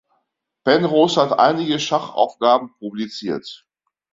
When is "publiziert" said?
2.79-3.67